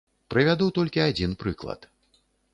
[0.33, 1.89] Прывяду толькі адзін прыклад.